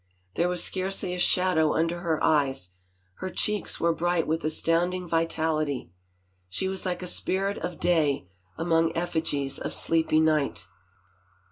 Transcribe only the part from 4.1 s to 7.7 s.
with astounding vitality. She was like a spirit